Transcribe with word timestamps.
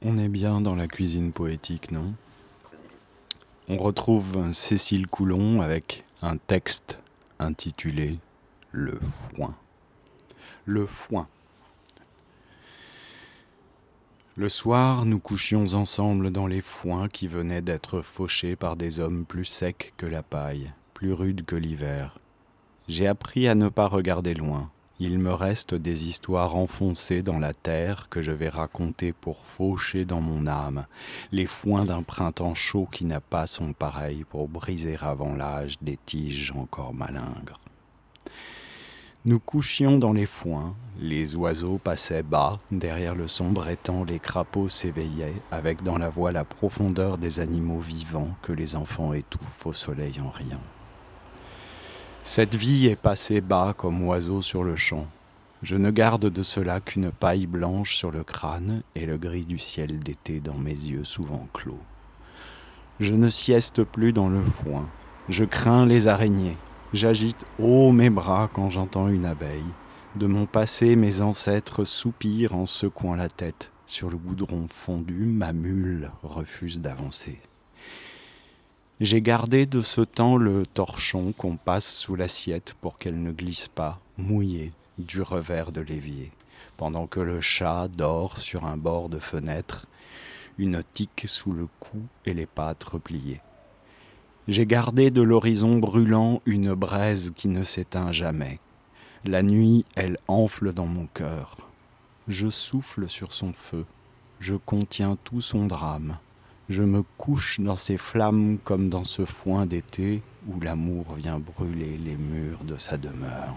On 0.00 0.16
est 0.16 0.28
bien 0.28 0.60
dans 0.60 0.76
la 0.76 0.86
cuisine 0.86 1.32
poétique, 1.32 1.90
non? 1.90 2.14
On 3.68 3.76
retrouve 3.76 4.52
Cécile 4.52 5.08
Coulon 5.08 5.60
avec 5.60 6.04
un 6.22 6.36
texte 6.36 7.00
intitulé 7.40 8.18
Le 8.70 8.96
foin. 9.00 9.56
Le 10.66 10.86
foin. 10.86 11.26
Le 14.36 14.48
soir, 14.48 15.04
nous 15.04 15.18
couchions 15.18 15.74
ensemble 15.74 16.30
dans 16.30 16.46
les 16.46 16.60
foins 16.60 17.08
qui 17.08 17.26
venaient 17.26 17.60
d'être 17.60 18.00
fauchés 18.00 18.54
par 18.54 18.76
des 18.76 19.00
hommes 19.00 19.24
plus 19.24 19.46
secs 19.46 19.92
que 19.96 20.06
la 20.06 20.22
paille, 20.22 20.72
plus 20.94 21.12
rudes 21.12 21.44
que 21.44 21.56
l'hiver. 21.56 22.20
J'ai 22.86 23.08
appris 23.08 23.48
à 23.48 23.56
ne 23.56 23.68
pas 23.68 23.88
regarder 23.88 24.34
loin, 24.34 24.70
il 25.00 25.18
me 25.18 25.32
reste 25.32 25.74
des 25.74 26.08
histoires 26.08 26.56
enfoncées 26.56 27.22
dans 27.22 27.38
la 27.38 27.54
terre 27.54 28.08
que 28.08 28.20
je 28.20 28.32
vais 28.32 28.48
raconter 28.48 29.12
pour 29.12 29.44
faucher 29.44 30.04
dans 30.04 30.20
mon 30.20 30.46
âme 30.46 30.86
les 31.30 31.46
foins 31.46 31.84
d'un 31.84 32.02
printemps 32.02 32.54
chaud 32.54 32.88
qui 32.90 33.04
n'a 33.04 33.20
pas 33.20 33.46
son 33.46 33.72
pareil 33.72 34.24
pour 34.28 34.48
briser 34.48 34.96
avant 35.00 35.34
l'âge 35.34 35.76
des 35.82 35.98
tiges 36.04 36.52
encore 36.56 36.94
malingres. 36.94 37.60
Nous 39.24 39.40
couchions 39.40 39.98
dans 39.98 40.12
les 40.12 40.26
foins, 40.26 40.74
les 40.98 41.36
oiseaux 41.36 41.78
passaient 41.78 42.22
bas, 42.22 42.58
derrière 42.70 43.14
le 43.14 43.28
sombre 43.28 43.68
étang 43.68 44.04
les 44.04 44.20
crapauds 44.20 44.68
s'éveillaient, 44.68 45.42
avec 45.50 45.82
dans 45.82 45.98
la 45.98 46.08
voix 46.08 46.32
la 46.32 46.44
profondeur 46.44 47.18
des 47.18 47.40
animaux 47.40 47.80
vivants 47.80 48.30
que 48.42 48.52
les 48.52 48.74
enfants 48.74 49.12
étouffent 49.12 49.66
au 49.66 49.72
soleil 49.72 50.20
en 50.20 50.30
riant. 50.30 50.62
Cette 52.30 52.56
vie 52.56 52.88
est 52.88 52.94
passée 52.94 53.40
bas 53.40 53.74
comme 53.74 54.06
oiseau 54.06 54.42
sur 54.42 54.62
le 54.62 54.76
champ. 54.76 55.06
Je 55.62 55.76
ne 55.76 55.90
garde 55.90 56.26
de 56.26 56.42
cela 56.42 56.78
qu'une 56.78 57.10
paille 57.10 57.46
blanche 57.46 57.96
sur 57.96 58.10
le 58.10 58.22
crâne 58.22 58.82
et 58.94 59.06
le 59.06 59.16
gris 59.16 59.46
du 59.46 59.56
ciel 59.56 59.98
d'été 59.98 60.38
dans 60.38 60.58
mes 60.58 60.74
yeux 60.74 61.04
souvent 61.04 61.48
clos. 61.54 61.80
Je 63.00 63.14
ne 63.14 63.30
sieste 63.30 63.82
plus 63.82 64.12
dans 64.12 64.28
le 64.28 64.42
foin. 64.42 64.86
Je 65.30 65.46
crains 65.46 65.86
les 65.86 66.06
araignées. 66.06 66.58
J'agite 66.92 67.46
haut 67.58 67.92
mes 67.92 68.10
bras 68.10 68.50
quand 68.52 68.68
j'entends 68.68 69.08
une 69.08 69.24
abeille. 69.24 69.72
De 70.14 70.26
mon 70.26 70.44
passé, 70.44 70.96
mes 70.96 71.22
ancêtres 71.22 71.84
soupirent 71.84 72.54
en 72.54 72.66
secouant 72.66 73.14
la 73.14 73.28
tête. 73.28 73.72
Sur 73.86 74.10
le 74.10 74.18
goudron 74.18 74.66
fondu, 74.68 75.24
ma 75.24 75.54
mule 75.54 76.10
refuse 76.22 76.82
d'avancer. 76.82 77.40
J'ai 79.00 79.22
gardé 79.22 79.64
de 79.64 79.80
ce 79.80 80.00
temps 80.00 80.36
le 80.36 80.66
torchon 80.66 81.30
qu'on 81.30 81.56
passe 81.56 81.94
sous 81.94 82.16
l'assiette 82.16 82.74
pour 82.80 82.98
qu'elle 82.98 83.22
ne 83.22 83.30
glisse 83.30 83.68
pas, 83.68 84.00
mouillée, 84.16 84.72
du 84.98 85.22
revers 85.22 85.70
de 85.70 85.80
l'évier, 85.80 86.32
pendant 86.76 87.06
que 87.06 87.20
le 87.20 87.40
chat 87.40 87.86
dort 87.86 88.38
sur 88.38 88.66
un 88.66 88.76
bord 88.76 89.08
de 89.08 89.20
fenêtre, 89.20 89.86
une 90.58 90.82
tique 90.82 91.26
sous 91.28 91.52
le 91.52 91.68
cou 91.78 92.02
et 92.26 92.34
les 92.34 92.46
pattes 92.46 92.82
repliées. 92.82 93.40
J'ai 94.48 94.66
gardé 94.66 95.12
de 95.12 95.22
l'horizon 95.22 95.78
brûlant 95.78 96.42
une 96.44 96.74
braise 96.74 97.30
qui 97.36 97.46
ne 97.46 97.62
s'éteint 97.62 98.10
jamais. 98.10 98.58
La 99.24 99.44
nuit, 99.44 99.84
elle 99.94 100.18
enfle 100.26 100.72
dans 100.72 100.86
mon 100.86 101.06
cœur. 101.06 101.56
Je 102.26 102.50
souffle 102.50 103.08
sur 103.08 103.32
son 103.32 103.52
feu, 103.52 103.86
je 104.40 104.56
contiens 104.56 105.16
tout 105.22 105.40
son 105.40 105.66
drame 105.66 106.18
je 106.68 106.82
me 106.82 107.02
couche 107.16 107.60
dans 107.60 107.76
ces 107.76 107.96
flammes 107.96 108.58
comme 108.62 108.88
dans 108.88 109.04
ce 109.04 109.24
foin 109.24 109.66
d'été 109.66 110.22
où 110.46 110.60
l'amour 110.60 111.14
vient 111.14 111.38
brûler 111.38 111.98
les 111.98 112.16
murs 112.16 112.64
de 112.64 112.76
sa 112.76 112.96
demeure. 112.96 113.54